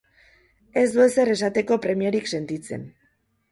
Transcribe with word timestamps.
Ez 0.83 0.85
du 0.95 1.03
ezer 1.03 1.31
esateko 1.35 1.79
premiarik 1.85 2.35
sentitzen. 2.35 2.91